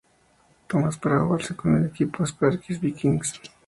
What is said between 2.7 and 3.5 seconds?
Vikings.